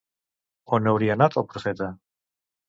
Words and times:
On 0.77 0.89
hauria 0.91 1.17
anat 1.17 1.37
el 1.43 1.47
profeta? 1.53 1.91